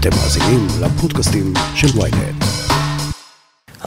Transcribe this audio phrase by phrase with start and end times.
[0.00, 2.44] אתם מאזינים לפודקאסטים של ויינט.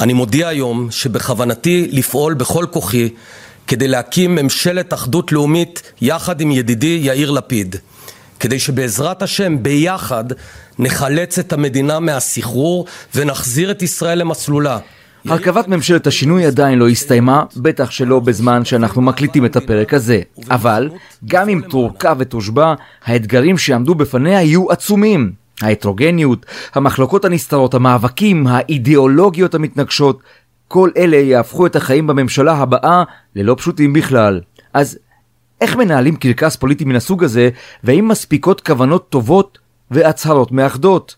[0.01, 3.09] אני מודיע היום שבכוונתי לפעול בכל כוחי
[3.67, 7.75] כדי להקים ממשלת אחדות לאומית יחד עם ידידי יאיר לפיד,
[8.39, 10.23] כדי שבעזרת השם ביחד
[10.79, 12.85] נחלץ את המדינה מהסחרור
[13.15, 14.77] ונחזיר את ישראל למסלולה.
[15.25, 20.21] הרכבת ממשלת השינוי עדיין לא הסתיימה, בטח שלא בזמן שאנחנו מקליטים את הפרק הזה.
[20.51, 20.89] אבל,
[21.25, 22.73] גם אם תורכב ותושבע,
[23.05, 25.42] האתגרים שיעמדו בפניה יהיו עצומים.
[25.63, 30.19] ההטרוגניות, המחלוקות הנסתרות, המאבקים, האידיאולוגיות המתנגשות,
[30.67, 33.03] כל אלה יהפכו את החיים בממשלה הבאה
[33.35, 34.41] ללא פשוטים בכלל.
[34.73, 34.99] אז
[35.61, 37.49] איך מנהלים קרקס פוליטי מן הסוג הזה,
[37.83, 39.59] והאם מספיקות כוונות טובות
[39.91, 41.15] והצהרות מאחדות?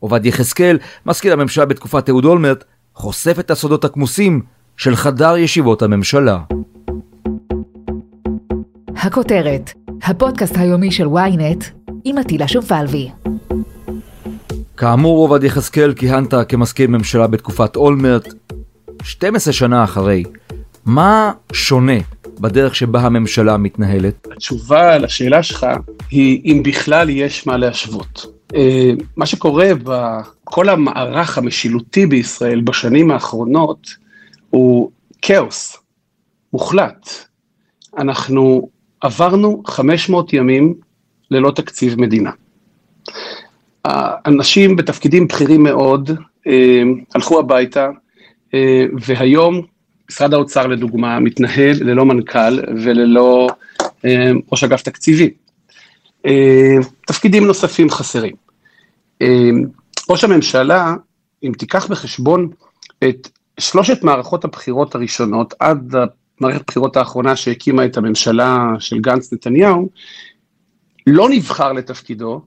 [0.00, 4.42] עובד יחזקאל, מזכיר הממשלה בתקופת אהוד אולמרט, חושף את הסודות הכמוסים
[4.76, 6.38] של חדר ישיבות הממשלה.
[8.96, 11.64] הכותרת, הפודקאסט היומי של ynet
[12.04, 13.10] עם עטילה שומפלבי.
[14.76, 18.34] כאמור, עובד יחזקאל, כיהנת כמזכיר ממשלה בתקופת אולמרט,
[19.02, 20.24] 12 שנה אחרי.
[20.86, 21.98] מה שונה
[22.40, 24.26] בדרך שבה הממשלה מתנהלת?
[24.32, 25.66] התשובה לשאלה שלך
[26.10, 28.26] היא אם בכלל יש מה להשוות.
[28.54, 33.88] אה, מה שקורה בכל המערך המשילותי בישראל בשנים האחרונות
[34.50, 34.90] הוא
[35.22, 35.76] כאוס
[36.52, 37.08] מוחלט.
[37.98, 38.68] אנחנו
[39.00, 40.74] עברנו 500 ימים
[41.30, 42.30] ללא תקציב מדינה.
[44.26, 46.10] אנשים בתפקידים בכירים מאוד
[46.46, 46.82] אה,
[47.14, 47.88] הלכו הביתה,
[48.54, 49.62] אה, והיום
[50.10, 53.48] משרד האוצר לדוגמה מתנהל ללא מנכ"ל וללא
[54.52, 55.30] ראש אגף תקציבי.
[56.26, 58.34] אה, תפקידים נוספים חסרים.
[59.22, 59.50] אה,
[60.10, 60.94] ראש הממשלה,
[61.42, 62.48] אם תיקח בחשבון
[63.08, 63.28] את
[63.60, 65.94] שלושת מערכות הבחירות הראשונות עד
[66.40, 69.88] מערכת הבחירות האחרונה שהקימה את הממשלה של גנץ נתניהו,
[71.06, 72.40] לא נבחר לתפקידו,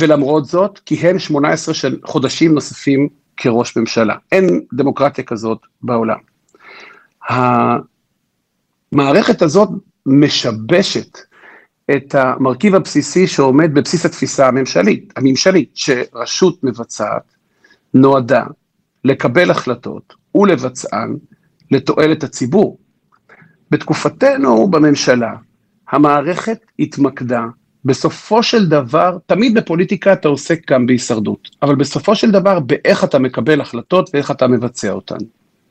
[0.00, 4.14] ולמרות זאת כיהן 18 של חודשים נוספים כראש ממשלה.
[4.32, 6.18] אין דמוקרטיה כזאת בעולם.
[8.92, 9.68] המערכת הזאת
[10.06, 11.18] משבשת
[11.90, 17.34] את המרכיב הבסיסי שעומד בבסיס התפיסה הממשלית, הממשלית, שרשות מבצעת
[17.94, 18.44] נועדה
[19.04, 21.16] לקבל החלטות ולבצען
[21.70, 22.78] לתועלת הציבור.
[23.70, 25.34] בתקופתנו בממשלה,
[25.88, 27.44] המערכת התמקדה
[27.84, 33.18] בסופו של דבר, תמיד בפוליטיקה אתה עוסק גם בהישרדות, אבל בסופו של דבר באיך אתה
[33.18, 35.16] מקבל החלטות ואיך אתה מבצע אותן.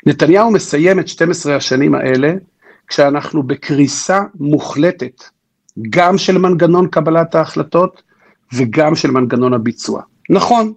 [0.05, 2.33] נתניהו מסיים את 12 השנים האלה
[2.87, 5.23] כשאנחנו בקריסה מוחלטת
[5.89, 8.01] גם של מנגנון קבלת ההחלטות
[8.53, 10.01] וגם של מנגנון הביצוע.
[10.29, 10.73] נכון,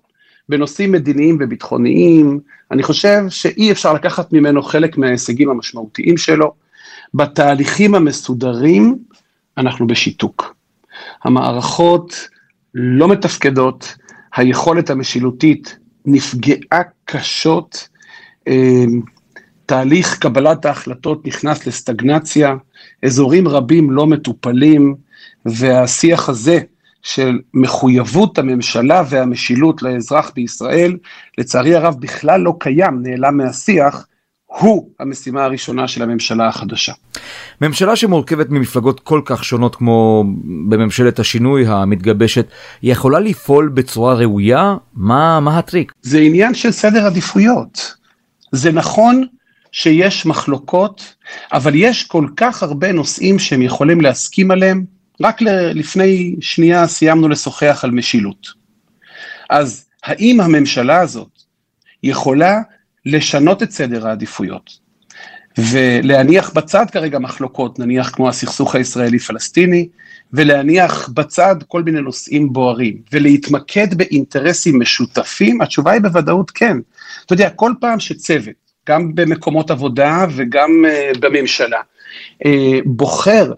[0.49, 6.55] בנושאים מדיניים וביטחוניים, אני חושב שאי אפשר לקחת ממנו חלק מההישגים המשמעותיים שלו.
[7.15, 8.99] בתהליכים המסודרים
[9.59, 10.56] אנחנו בשיתוק.
[11.25, 12.29] המערכות
[12.75, 13.97] לא מתפקדות,
[14.37, 17.89] היכולת המשילותית נפגעה קשות,
[18.49, 18.85] אה,
[19.67, 22.55] תהליך קבלת ההחלטות נכנס לסטגנציה,
[23.03, 24.95] אזורים רבים לא מטופלים,
[25.47, 26.61] והשיח הזה
[27.03, 30.97] של מחויבות הממשלה והמשילות לאזרח בישראל,
[31.39, 34.07] לצערי הרב בכלל לא קיים, נעלם מהשיח,
[34.59, 36.93] הוא המשימה הראשונה של הממשלה החדשה.
[37.61, 40.25] ממשלה שמורכבת ממפלגות כל כך שונות כמו
[40.69, 42.47] בממשלת השינוי המתגבשת,
[42.83, 44.77] יכולה לפעול בצורה ראויה?
[44.95, 45.93] מה, מה הטריק?
[46.03, 47.95] זה עניין של סדר עדיפויות.
[48.53, 49.25] זה נכון
[49.73, 51.15] שיש מחלוקות,
[51.53, 54.85] אבל יש כל כך הרבה נושאים שהם יכולים להסכים עליהם.
[55.21, 55.43] רק
[55.75, 58.49] לפני שנייה סיימנו לשוחח על משילות.
[59.51, 61.29] אז האם הממשלה הזאת
[62.03, 62.61] יכולה
[63.07, 64.79] לשנות את סדר העדיפויות
[65.59, 69.89] ולהניח בצד כרגע מחלוקות, נניח כמו הסכסוך הישראלי-פלסטיני,
[70.33, 75.61] ולהניח בצד כל מיני נושאים בוערים, ולהתמקד באינטרסים משותפים?
[75.61, 76.77] התשובה היא בוודאות כן.
[77.27, 78.55] אתה יודע, כל פעם שצוות
[78.89, 81.81] גם במקומות עבודה וגם uh, בממשלה,
[82.45, 82.47] uh,
[82.85, 83.53] בוחר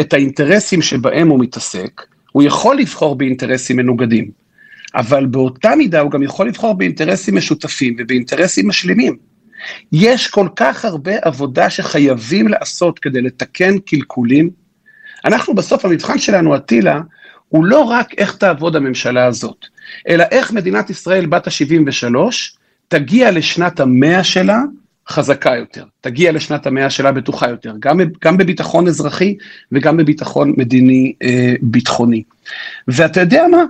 [0.00, 4.30] את האינטרסים שבהם הוא מתעסק, הוא יכול לבחור באינטרסים מנוגדים,
[4.94, 9.16] אבל באותה מידה הוא גם יכול לבחור באינטרסים משותפים ובאינטרסים משלימים.
[9.92, 14.50] יש כל כך הרבה עבודה שחייבים לעשות כדי לתקן קלקולים.
[15.24, 17.00] אנחנו בסוף, המבחן שלנו, אטילה,
[17.48, 19.66] הוא לא רק איך תעבוד הממשלה הזאת,
[20.08, 22.16] אלא איך מדינת ישראל בת ה-73
[22.88, 24.60] תגיע לשנת המאה שלה
[25.08, 29.36] חזקה יותר, תגיע לשנת המאה שלה בטוחה יותר, גם, גם בביטחון אזרחי
[29.72, 32.22] וגם בביטחון מדיני אה, ביטחוני.
[32.88, 33.64] ואתה יודע מה?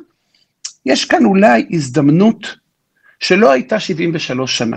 [0.86, 2.56] יש כאן אולי הזדמנות
[3.20, 4.76] שלא הייתה 73 שנה.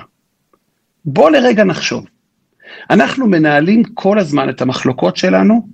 [1.05, 2.05] בוא לרגע נחשוב.
[2.89, 5.67] אנחנו מנהלים כל הזמן את המחלוקות שלנו,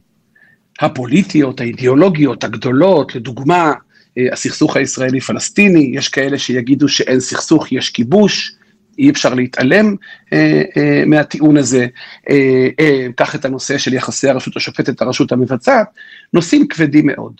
[0.80, 3.74] הפוליטיות, האידיאולוגיות הגדולות, לדוגמה,
[4.18, 8.56] אה, הסכסוך הישראלי-פלסטיני, יש כאלה שיגידו שאין סכסוך, יש כיבוש,
[8.97, 9.95] אי אפשר להתעלם
[10.33, 11.88] אה, אה, מהטיעון הזה,
[12.30, 15.88] אה, אה, קח את הנושא של יחסי הרשות השופטת, הרשות המבצעת,
[16.33, 17.33] נושאים כבדים מאוד.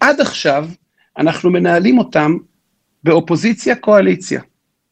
[0.00, 0.68] עד עכשיו
[1.18, 2.36] אנחנו מנהלים אותם
[3.04, 4.40] באופוזיציה קואליציה.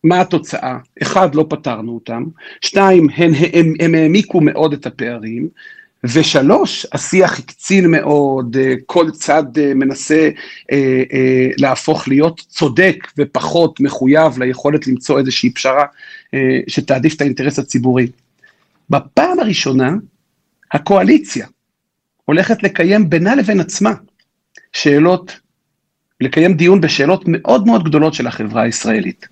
[0.05, 0.79] מה התוצאה?
[1.03, 2.25] אחד, לא פתרנו אותם,
[2.61, 5.49] שתיים, הם, הם, הם העמיקו מאוד את הפערים,
[6.05, 10.31] ושלוש, השיח הקצין מאוד, אה, כל צד אה, מנסה
[10.73, 11.03] אה,
[11.59, 15.85] להפוך להיות צודק ופחות מחויב ליכולת למצוא איזושהי פשרה
[16.67, 18.07] שתעדיף את האינטרס הציבורי.
[18.91, 19.93] בפעם הראשונה,
[20.73, 21.47] הקואליציה
[22.25, 23.93] הולכת לקיים בינה לבין עצמה
[24.73, 25.41] שאלות,
[26.21, 29.29] לקיים דיון בשאלות מאוד מאוד גדולות של החברה הישראלית.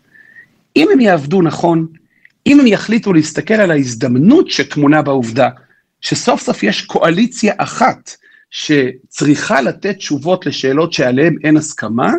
[0.77, 1.87] אם הם יעבדו נכון,
[2.47, 5.49] אם הם יחליטו להסתכל על ההזדמנות שטמונה בעובדה
[6.01, 8.11] שסוף סוף יש קואליציה אחת
[8.51, 12.13] שצריכה לתת תשובות לשאלות שעליהן אין הסכמה,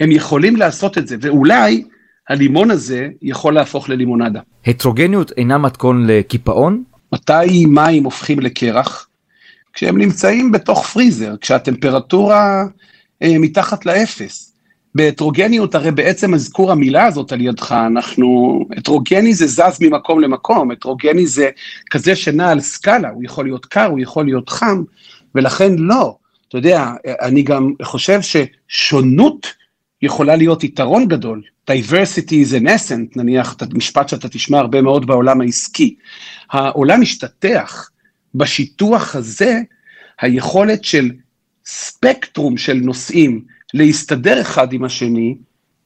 [0.00, 1.84] הם יכולים לעשות את זה, ואולי
[2.28, 4.40] הלימון הזה יכול להפוך ללימונדה.
[4.66, 6.84] הטרוגניות אינה מתכון לקיפאון?
[7.12, 9.08] מתי מים הופכים לקרח?
[9.72, 12.64] כשהם נמצאים בתוך פריזר, כשהטמפרטורה
[13.22, 14.54] מתחת לאפס.
[14.94, 21.26] בהטרוגניות, הרי בעצם אזכור המילה הזאת על ידך, אנחנו, הטרוגני זה זז ממקום למקום, הטרוגני
[21.26, 21.50] זה
[21.90, 24.82] כזה שנע על סקאלה, הוא יכול להיות קר, הוא יכול להיות חם,
[25.34, 26.16] ולכן לא.
[26.48, 29.46] אתה יודע, אני גם חושב ששונות
[30.02, 31.42] יכולה להיות יתרון גדול.
[31.70, 35.96] diversity is an essence, נניח, משפט שאתה תשמע הרבה מאוד בעולם העסקי.
[36.50, 37.90] העולם משתטח
[38.34, 39.60] בשיטוח הזה,
[40.20, 41.10] היכולת של
[41.66, 43.44] ספקטרום של נושאים,
[43.74, 45.36] להסתדר אחד עם השני,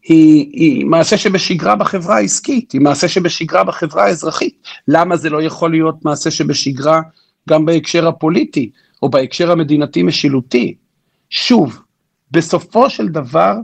[0.02, 4.62] היא, היא מעשה שבשגרה בחברה העסקית, היא מעשה שבשגרה בחברה האזרחית.
[4.88, 7.00] למה זה לא יכול להיות מעשה שבשגרה
[7.48, 8.70] גם בהקשר הפוליטי,
[9.02, 10.74] או בהקשר המדינתי-משילותי?
[11.30, 11.78] שוב,
[12.30, 13.54] בסופו של דבר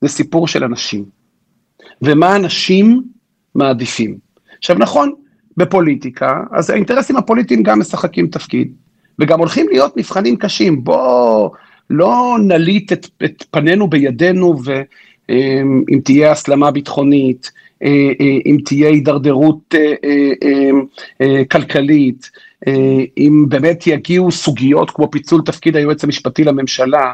[0.00, 1.04] זה סיפור של אנשים.
[2.02, 3.02] ומה אנשים
[3.54, 4.18] מעדיפים.
[4.58, 5.12] עכשיו נכון,
[5.56, 8.72] בפוליטיקה, אז האינטרסים הפוליטיים גם משחקים תפקיד,
[9.18, 10.84] וגם הולכים להיות מבחנים קשים.
[10.84, 11.50] בוא
[11.90, 17.50] לא נליט את, את פנינו בידינו ואם תהיה הסלמה ביטחונית,
[17.82, 17.88] אה,
[18.20, 19.74] אה, אם תהיה הידרדרות
[21.20, 22.30] אה, כלכלית,
[23.18, 27.12] אם באמת יגיעו סוגיות כמו פיצול תפקיד היועץ המשפטי לממשלה,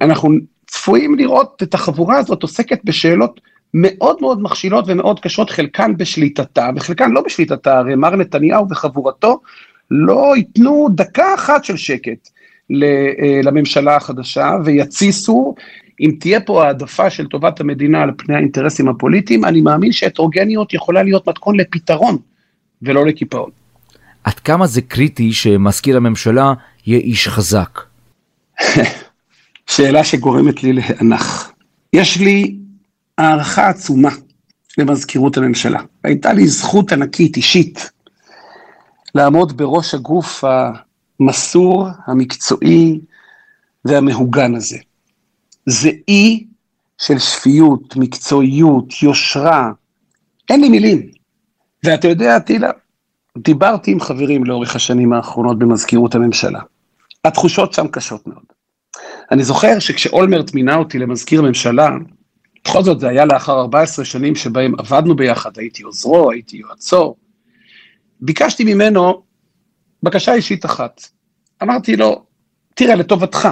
[0.00, 0.30] אנחנו
[0.66, 3.40] צפויים לראות את החבורה הזאת עוסקת בשאלות
[3.74, 9.40] מאוד מאוד מכשילות ומאוד קשות, חלקן בשליטתה וחלקן לא בשליטתה, הרי מר נתניהו וחבורתו
[9.90, 12.28] לא ייתנו דקה אחת של שקט.
[12.72, 15.54] אה, לממשלה החדשה ויתסיסו,
[16.00, 21.02] אם תהיה פה העדפה של טובת המדינה על פני האינטרסים הפוליטיים, אני מאמין שהטרוגניות יכולה
[21.02, 22.18] להיות מתכון לפתרון
[22.82, 23.50] ולא לקיפאון.
[24.24, 26.52] עד כמה זה קריטי שמזכיר הממשלה
[26.86, 27.80] יהיה איש חזק?
[29.70, 31.52] שאלה שגורמת לי להנח.
[31.92, 32.56] יש לי
[33.18, 34.10] הערכה עצומה
[34.78, 35.80] למזכירות הממשלה.
[36.04, 37.90] הייתה לי זכות ענקית אישית
[39.14, 40.44] לעמוד בראש הגוף
[41.20, 43.00] המסור, המקצועי
[43.84, 44.78] והמהוגן הזה.
[45.66, 46.44] זה אי
[46.98, 49.70] של שפיות, מקצועיות, יושרה,
[50.50, 51.10] אין לי מילים.
[51.84, 52.70] ואתה יודע, טילה,
[53.38, 56.60] דיברתי עם חברים לאורך השנים האחרונות במזכירות הממשלה.
[57.24, 58.44] התחושות שם קשות מאוד.
[59.30, 61.90] אני זוכר שכשאולמרט מינה אותי למזכיר הממשלה,
[62.64, 67.14] בכל זאת זה היה לאחר 14 שנים שבהם עבדנו ביחד, הייתי עוזרו, הייתי יועצו,
[68.20, 69.22] ביקשתי ממנו
[70.02, 71.00] בקשה אישית אחת.
[71.62, 72.24] אמרתי לו,
[72.74, 73.48] תראה, לטובתך,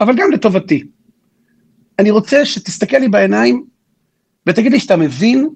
[0.00, 0.84] אבל גם לטובתי.
[1.98, 3.64] אני רוצה שתסתכל לי בעיניים
[4.46, 5.48] ותגיד לי שאתה מבין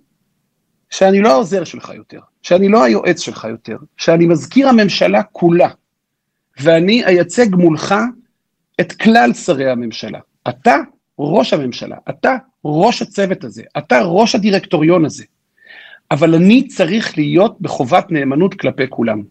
[0.91, 5.69] שאני לא העוזר שלך יותר, שאני לא היועץ שלך יותר, שאני מזכיר הממשלה כולה,
[6.61, 7.95] ואני אייצג מולך
[8.81, 10.19] את כלל שרי הממשלה.
[10.49, 10.77] אתה
[11.19, 15.25] ראש הממשלה, אתה ראש הצוות הזה, אתה ראש הדירקטוריון הזה,
[16.13, 19.23] אבל אני צריך להיות בחובת נאמנות כלפי כולם.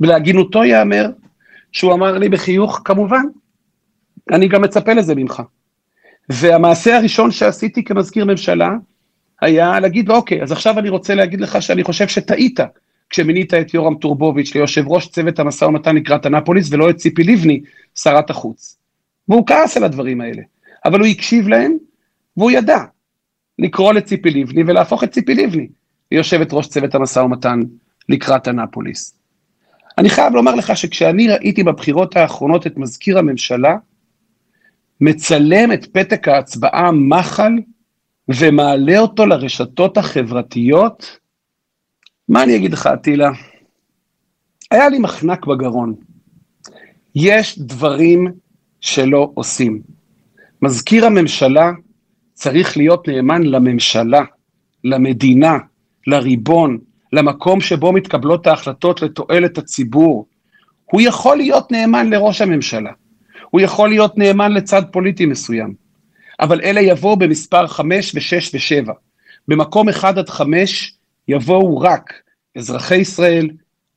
[0.00, 1.10] ולהגינותו ייאמר
[1.72, 3.22] שהוא אמר לי בחיוך, כמובן,
[4.32, 5.42] אני גם מצפה לזה ממך.
[6.28, 8.70] והמעשה הראשון שעשיתי כמזכיר ממשלה,
[9.40, 12.60] היה להגיד לו, אוקיי, אז עכשיו אני רוצה להגיד לך שאני חושב שטעית
[13.10, 17.60] כשמינית את יורם טורבוביץ' ליושב ראש צוות המשא ומתן לקראת אנפוליס, ולא את ציפי לבני,
[17.94, 18.78] שרת החוץ.
[19.28, 20.42] והוא כעס על הדברים האלה,
[20.84, 21.76] אבל הוא הקשיב להם,
[22.36, 22.78] והוא ידע
[23.58, 25.68] לקרוא לציפי לבני ולהפוך את ציפי לבני
[26.12, 27.60] ליושבת ראש צוות המשא ומתן
[28.08, 29.18] לקראת אנפוליס.
[29.98, 33.76] אני חייב לומר לך שכשאני ראיתי בבחירות האחרונות את מזכיר הממשלה,
[35.00, 37.52] מצלם את פתק ההצבעה מחל
[38.28, 41.18] ומעלה אותו לרשתות החברתיות,
[42.28, 43.30] מה אני אגיד לך, אטילה?
[44.70, 45.94] היה לי מחנק בגרון.
[47.14, 48.32] יש דברים
[48.80, 49.80] שלא עושים.
[50.62, 51.72] מזכיר הממשלה
[52.32, 54.22] צריך להיות נאמן לממשלה,
[54.84, 55.58] למדינה,
[56.06, 56.78] לריבון,
[57.12, 60.26] למקום שבו מתקבלות ההחלטות לתועלת הציבור.
[60.84, 62.92] הוא יכול להיות נאמן לראש הממשלה,
[63.50, 65.74] הוא יכול להיות נאמן לצד פוליטי מסוים,
[66.40, 68.92] אבל אלה יבואו במספר 5 ו-6 ו-7.
[69.48, 70.94] במקום 1 עד 5
[71.28, 72.12] יבואו רק
[72.56, 73.48] אזרחי ישראל,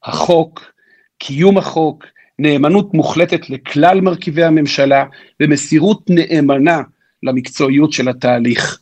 [0.03, 0.71] החוק,
[1.17, 2.05] קיום החוק,
[2.39, 5.05] נאמנות מוחלטת לכלל מרכיבי הממשלה
[5.39, 6.81] ומסירות נאמנה
[7.23, 8.79] למקצועיות של התהליך.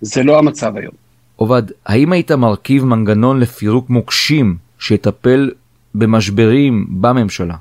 [0.00, 1.07] זה לא המצב היום.
[1.38, 5.50] עובד, האם היית מרכיב מנגנון לפירוק מוקשים שיטפל
[5.94, 7.54] במשברים בממשלה?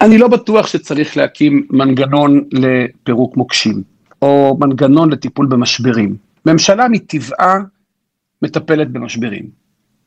[0.00, 3.82] אני לא בטוח שצריך להקים מנגנון לפירוק מוקשים,
[4.22, 6.16] או מנגנון לטיפול במשברים.
[6.46, 7.58] ממשלה מטבעה
[8.42, 9.44] מטפלת במשברים.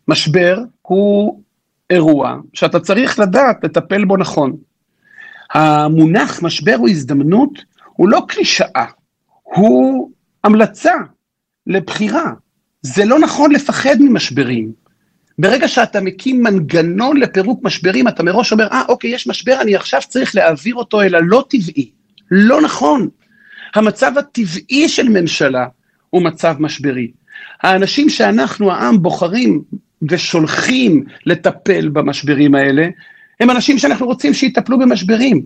[0.07, 1.41] משבר הוא
[1.89, 4.55] אירוע שאתה צריך לדעת לטפל בו נכון.
[5.53, 7.51] המונח משבר הוא הזדמנות
[7.93, 8.85] הוא לא קלישאה,
[9.43, 10.11] הוא
[10.43, 10.93] המלצה
[11.67, 12.31] לבחירה.
[12.81, 14.71] זה לא נכון לפחד ממשברים.
[15.39, 20.01] ברגע שאתה מקים מנגנון לפירוק משברים, אתה מראש אומר, אה, אוקיי, יש משבר, אני עכשיו
[20.07, 21.91] צריך להעביר אותו אל הלא טבעי.
[22.31, 23.07] לא נכון.
[23.75, 25.65] המצב הטבעי של ממשלה
[26.09, 27.11] הוא מצב משברי.
[27.63, 29.61] האנשים שאנחנו, העם, בוחרים
[30.09, 32.87] ושולחים לטפל במשברים האלה,
[33.39, 35.45] הם אנשים שאנחנו רוצים שיטפלו במשברים.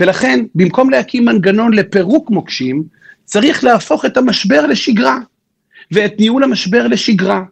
[0.00, 2.82] ולכן, במקום להקים מנגנון לפירוק מוקשים,
[3.24, 5.18] צריך להפוך את המשבר לשגרה,
[5.90, 7.42] ואת ניהול המשבר לשגרה,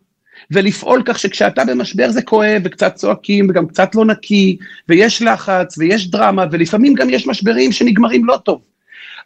[0.51, 4.57] ולפעול כך שכשאתה במשבר זה כואב, וקצת צועקים, וגם קצת לא נקי,
[4.89, 8.63] ויש לחץ, ויש דרמה, ולפעמים גם יש משברים שנגמרים לא טוב.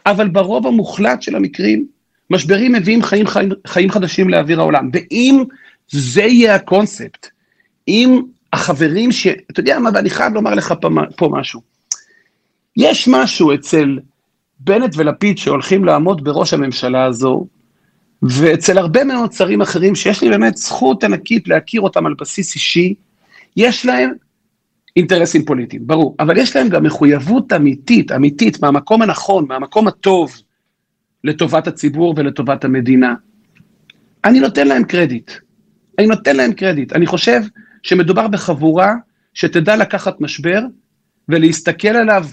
[0.07, 1.87] אבל ברוב המוחלט של המקרים,
[2.31, 4.91] משברים מביאים חיים, חיים, חיים חדשים לאוויר העולם.
[4.93, 5.45] ואם
[5.91, 7.27] זה יהיה הקונספט,
[7.89, 8.23] אם
[8.53, 9.27] החברים ש...
[9.27, 11.61] אתה יודע מה, ואני חייב לומר לך פה, פה משהו.
[12.77, 13.99] יש משהו אצל
[14.61, 17.47] בנט ולפיד שהולכים לעמוד בראש הממשלה הזו,
[18.23, 22.95] ואצל הרבה מאוד שרים אחרים שיש לי באמת זכות ענקית להכיר אותם על בסיס אישי,
[23.57, 24.13] יש להם
[24.97, 30.37] אינטרסים פוליטיים, ברור, אבל יש להם גם מחויבות אמיתית, אמיתית, מהמקום הנכון, מהמקום הטוב,
[31.25, 33.15] לטובת הציבור ולטובת המדינה.
[34.25, 35.31] אני נותן להם קרדיט.
[35.99, 36.93] אני נותן להם קרדיט.
[36.93, 37.41] אני חושב
[37.83, 38.95] שמדובר בחבורה
[39.35, 40.61] שתדע לקחת משבר
[41.29, 42.27] ולהסתכל עליו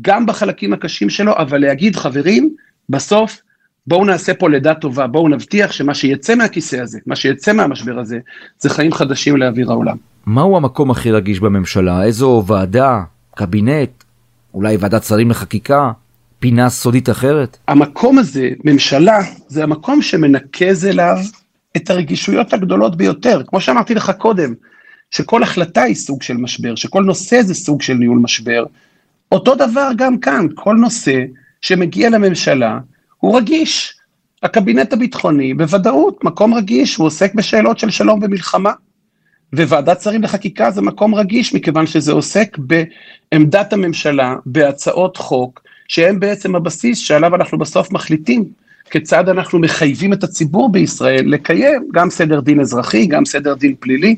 [0.00, 2.54] גם בחלקים הקשים שלו, אבל להגיד, חברים,
[2.88, 3.42] בסוף
[3.86, 8.18] בואו נעשה פה לידה טובה, בואו נבטיח שמה שיצא מהכיסא הזה, מה שיצא מהמשבר הזה,
[8.58, 9.96] זה חיים חדשים לאוויר העולם.
[10.26, 12.04] מהו המקום הכי רגיש בממשלה?
[12.04, 13.02] איזו ועדה,
[13.34, 14.04] קבינט,
[14.54, 15.90] אולי ועדת שרים לחקיקה,
[16.38, 17.56] פינה סודית אחרת?
[17.68, 21.16] המקום הזה, ממשלה, זה המקום שמנקז אליו
[21.76, 23.42] את הרגישויות הגדולות ביותר.
[23.46, 24.54] כמו שאמרתי לך קודם,
[25.10, 28.64] שכל החלטה היא סוג של משבר, שכל נושא זה סוג של ניהול משבר.
[29.32, 31.24] אותו דבר גם כאן, כל נושא
[31.60, 32.78] שמגיע לממשלה
[33.22, 33.94] הוא רגיש.
[34.42, 38.72] הקבינט הביטחוני בוודאות מקום רגיש, הוא עוסק בשאלות של שלום ומלחמה.
[39.52, 46.56] וועדת שרים לחקיקה זה מקום רגיש, מכיוון שזה עוסק בעמדת הממשלה, בהצעות חוק, שהם בעצם
[46.56, 48.44] הבסיס שעליו אנחנו בסוף מחליטים
[48.90, 54.16] כיצד אנחנו מחייבים את הציבור בישראל לקיים גם סדר דין אזרחי, גם סדר דין פלילי.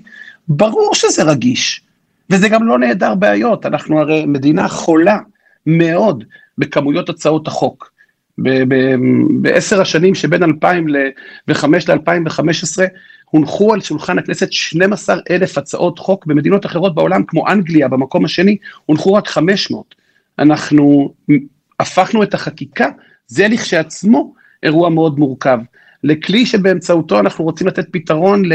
[0.48, 1.82] ברור שזה רגיש,
[2.30, 5.18] וזה גם לא נעדר בעיות, אנחנו הרי מדינה חולה
[5.66, 6.24] מאוד
[6.58, 7.93] בכמויות הצעות החוק.
[9.40, 12.82] בעשר השנים שבין 2005 ל-2015
[13.24, 18.56] הונחו על שולחן הכנסת 12 אלף הצעות חוק, במדינות אחרות בעולם כמו אנגליה במקום השני
[18.86, 19.94] הונחו רק 500.
[20.38, 21.14] אנחנו
[21.80, 22.88] הפכנו את החקיקה,
[23.26, 25.58] זה לכשעצמו אירוע מאוד מורכב,
[26.04, 28.52] לכלי שבאמצעותו אנחנו רוצים לתת פתרון ל...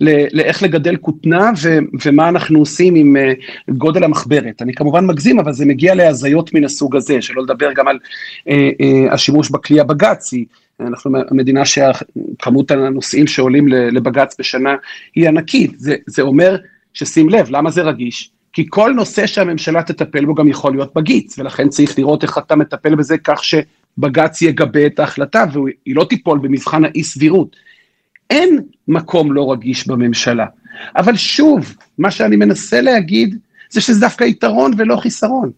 [0.00, 4.62] לאיך לגדל כותנה ו, ומה אנחנו עושים עם uh, גודל המחברת.
[4.62, 8.50] אני כמובן מגזים, אבל זה מגיע להזיות מן הסוג הזה, שלא לדבר גם על uh,
[8.50, 10.44] uh, השימוש בכלי הבג"צי.
[10.80, 14.74] אנחנו מדינה שכמות הנושאים שעולים לבג"ץ בשנה
[15.14, 15.80] היא ענקית.
[15.80, 16.56] זה, זה אומר
[16.94, 18.30] ששים לב, למה זה רגיש?
[18.52, 22.56] כי כל נושא שהממשלה תטפל בו גם יכול להיות בגיץ, ולכן צריך לראות איך אתה
[22.56, 27.56] מטפל בזה כך שבג"ץ יגבה את ההחלטה והיא לא תיפול במבחן האי סבירות.
[28.32, 30.46] אין מקום לא רגיש בממשלה.
[30.96, 33.38] אבל שוב, מה שאני מנסה להגיד
[33.70, 35.50] זה שזה דווקא יתרון ולא חיסרון.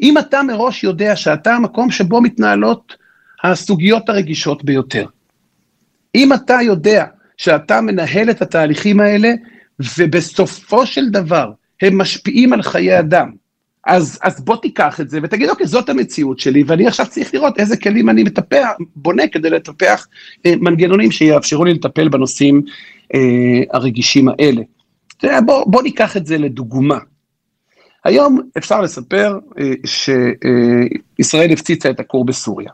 [0.00, 2.96] אם אתה מראש יודע שאתה המקום שבו מתנהלות
[3.44, 5.06] הסוגיות הרגישות ביותר,
[6.14, 7.04] אם אתה יודע
[7.36, 9.32] שאתה מנהל את התהליכים האלה,
[9.98, 11.52] ובסופו של דבר
[11.82, 13.30] הם משפיעים על חיי אדם.
[13.86, 17.58] אז, אז בוא תיקח את זה ותגיד, אוקיי, זאת המציאות שלי, ואני עכשיו צריך לראות
[17.58, 20.06] איזה כלים אני מטפח, בונה כדי לטפח
[20.46, 22.62] אה, מנגנונים שיאפשרו לי לטפל בנושאים
[23.14, 23.20] אה,
[23.72, 24.62] הרגישים האלה.
[25.22, 26.98] יודע, בוא, בוא ניקח את זה לדוגמה.
[28.04, 29.72] היום אפשר לספר אה,
[31.20, 32.70] שישראל הפציצה את הכור בסוריה.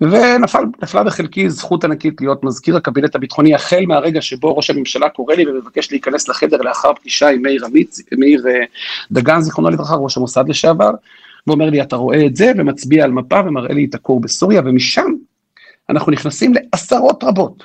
[0.00, 5.46] ונפלה בחלקי זכות ענקית להיות מזכיר הקבינט הביטחוני, החל מהרגע שבו ראש הממשלה קורא לי
[5.46, 8.64] ומבקש להיכנס לחדר לאחר פגישה עם מאיר עמית, מאיר אה,
[9.12, 10.90] דגן, זיכרונו לברכה, ראש המוסד לשעבר,
[11.46, 15.06] ואומר לי, אתה רואה את זה, ומצביע על מפה ומראה לי את הכור בסוריה, ומשם
[15.90, 17.64] אנחנו נכנסים לעשרות רבות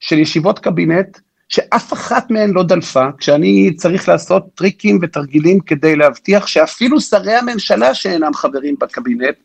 [0.00, 6.46] של ישיבות קבינט, שאף אחת מהן לא דלפה, כשאני צריך לעשות טריקים ותרגילים כדי להבטיח
[6.46, 9.36] שאפילו שרי הממשלה שאינם חברים בקבינט,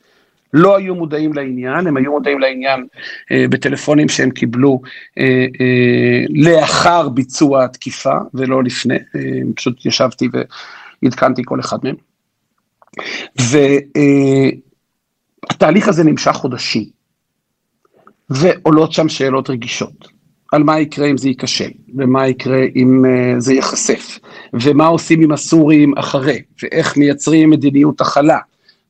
[0.54, 2.86] לא היו מודעים לעניין, הם היו מודעים לעניין
[3.32, 4.82] אה, בטלפונים שהם קיבלו
[5.18, 9.22] אה, אה, לאחר ביצוע התקיפה ולא לפני, אה,
[9.56, 10.30] פשוט ישבתי
[11.04, 11.96] ועדכנתי כל אחד מהם.
[15.52, 16.86] והתהליך אה, הזה נמשך חודשים,
[18.30, 20.14] ועולות שם שאלות רגישות.
[20.54, 24.20] על מה יקרה אם זה ייכשל, ומה יקרה אם uh, זה ייחשף,
[24.54, 28.38] ומה עושים עם הסורים אחרי, ואיך מייצרים מדיניות הכלה,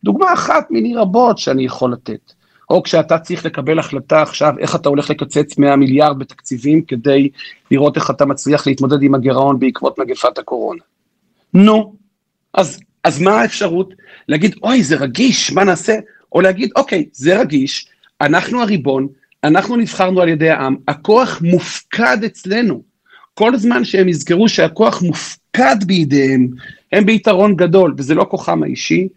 [0.04, 2.34] דוגמה אחת מיני רבות שאני יכול לתת.
[2.70, 7.30] או כשאתה צריך לקבל החלטה עכשיו איך אתה הולך לקצץ 100 מיליארד בתקציבים כדי
[7.72, 10.82] לראות איך אתה מצליח להתמודד עם הגירעון בעקבות מגפת הקורונה.
[11.54, 11.96] נו,
[12.54, 13.94] אז, אז מה האפשרות?
[14.28, 15.96] להגיד, אוי, זה רגיש, מה נעשה?
[16.32, 17.88] או להגיד, אוקיי, זה רגיש,
[18.22, 19.08] אנחנו הריבון,
[19.44, 22.82] אנחנו נבחרנו על ידי העם, הכוח מופקד אצלנו.
[23.34, 26.48] כל זמן שהם יזכרו שהכוח מופקד בידיהם,
[26.92, 29.08] הם ביתרון גדול, וזה לא כוחם האישי,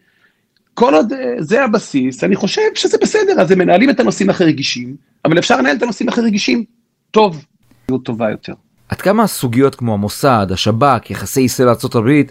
[0.77, 4.45] כל עוד אה, זה הבסיס, אני חושב שזה בסדר, אז הם מנהלים את הנושאים הכי
[4.45, 6.65] רגישים, אבל אפשר לנהל את הנושאים הכי רגישים
[7.11, 7.45] טוב,
[7.91, 8.53] זו טובה יותר.
[8.89, 12.23] עד כמה סוגיות כמו המוסד, השב"כ, יחסי ישראל לארה"ב,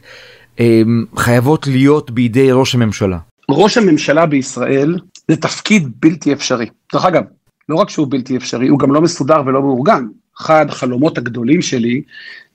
[1.18, 3.18] חייבות להיות בידי ראש הממשלה?
[3.50, 4.96] ראש הממשלה בישראל
[5.28, 6.70] זה תפקיד בלתי אפשרי.
[6.94, 7.24] דרך אגב,
[7.70, 10.06] לא רק שהוא בלתי אפשרי, הוא גם לא מסודר ולא מאורגן.
[10.38, 12.02] אחד החלומות הגדולים שלי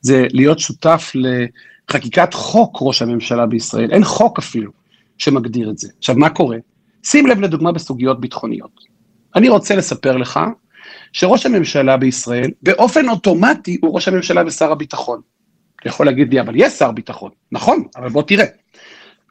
[0.00, 3.90] זה להיות שותף לחקיקת חוק ראש הממשלה בישראל.
[3.92, 4.79] אין חוק אפילו.
[5.20, 5.88] שמגדיר את זה.
[5.98, 6.56] עכשיו, מה קורה?
[7.02, 8.80] שים לב לדוגמה בסוגיות ביטחוניות.
[9.36, 10.40] אני רוצה לספר לך
[11.12, 15.20] שראש הממשלה בישראל, באופן אוטומטי הוא ראש הממשלה ושר הביטחון.
[15.80, 17.30] אתה יכול להגיד לי, אבל יש שר ביטחון.
[17.52, 18.44] נכון, אבל בוא תראה.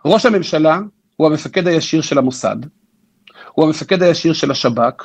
[0.05, 0.79] ראש הממשלה
[1.15, 2.57] הוא המפקד הישיר של המוסד,
[3.53, 5.03] הוא המפקד הישיר של השב"כ,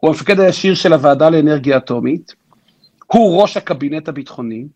[0.00, 2.34] הוא המפקד הישיר של הוועדה לאנרגיה אטומית,
[3.06, 4.66] הוא ראש הקבינט הביטחוני,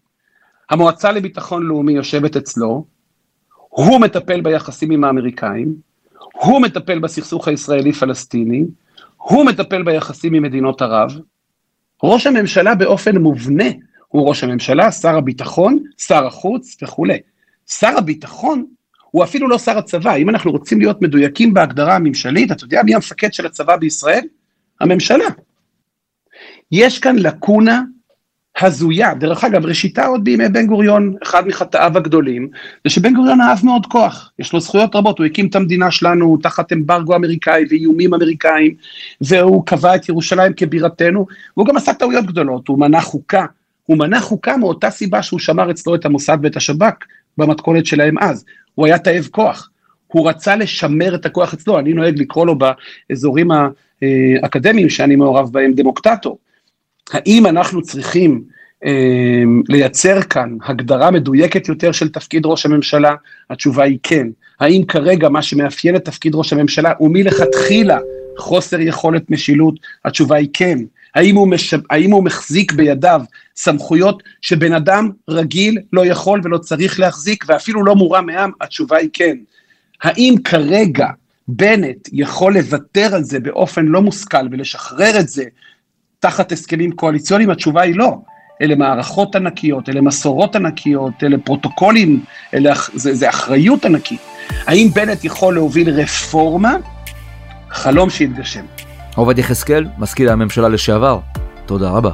[0.70, 2.84] המועצה לביטחון לאומי יושבת אצלו,
[3.72, 5.74] הוא מטפל ביחסים עם האמריקאים,
[6.32, 8.64] הוא מטפל בסכסוך הישראלי-פלסטיני,
[9.16, 11.10] הוא מטפל ביחסים עם מדינות ערב.
[12.02, 13.64] ראש הממשלה באופן מובנה
[14.08, 17.18] הוא ראש הממשלה, שר הביטחון, שר החוץ וכולי.
[17.68, 18.66] שר הביטחון
[19.10, 20.14] הוא אפילו לא שר הצבא.
[20.14, 24.24] אם אנחנו רוצים להיות מדויקים בהגדרה הממשלית, אתה יודע מי המפקד של הצבא בישראל?
[24.80, 25.26] הממשלה.
[26.72, 27.82] יש כאן לקונה
[28.60, 32.48] הזויה, דרך אגב, ראשיתה עוד בימי בן גוריון, אחד מחטאיו הגדולים,
[32.84, 36.36] זה שבן גוריון אהב מאוד כוח, יש לו זכויות רבות, הוא הקים את המדינה שלנו
[36.42, 38.74] תחת אמברגו אמריקאי ואיומים אמריקאים,
[39.20, 43.46] והוא קבע את ירושלים כבירתנו, והוא גם עשה טעויות גדולות, הוא מנה חוקה,
[43.86, 46.94] הוא מנה חוקה מאותה סיבה שהוא שמר אצלו את המוסד ואת השב"כ
[47.38, 49.70] במתכונת שלהם אז, הוא היה תאב כוח,
[50.06, 53.50] הוא רצה לשמר את הכוח אצלו, אני נוהג לקרוא לו באזורים
[54.42, 56.38] האקדמיים שאני מעורב בהם דמוקטטור.
[57.10, 58.42] האם אנחנו צריכים
[58.84, 63.14] אה, לייצר כאן הגדרה מדויקת יותר של תפקיד ראש הממשלה?
[63.50, 64.26] התשובה היא כן.
[64.60, 67.98] האם כרגע מה שמאפיין את תפקיד ראש הממשלה הוא מלכתחילה
[68.38, 69.74] חוסר יכולת משילות?
[70.04, 70.78] התשובה היא כן.
[71.14, 71.74] האם הוא, מש...
[71.90, 73.20] האם הוא מחזיק בידיו
[73.56, 78.50] סמכויות שבן אדם רגיל לא יכול ולא צריך להחזיק ואפילו לא מורם מעם?
[78.60, 79.36] התשובה היא כן.
[80.02, 81.06] האם כרגע
[81.48, 85.44] בנט יכול לוותר על זה באופן לא מושכל ולשחרר את זה
[86.22, 87.50] תחת הסכמים קואליציוניים?
[87.50, 88.18] התשובה היא לא.
[88.62, 94.20] אלה מערכות ענקיות, אלה מסורות ענקיות, אלה פרוטוקולים, אלה, זה, זה אחריות ענקית.
[94.66, 96.76] האם בנט יכול להוביל רפורמה?
[97.70, 98.64] חלום שיתגשם.
[99.14, 101.18] עובד יחזקאל, מזכיר הממשלה לשעבר,
[101.66, 102.12] תודה רבה.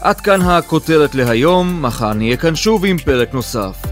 [0.00, 3.91] עד כאן הכותרת להיום, מחר נהיה כאן שוב עם פרק נוסף.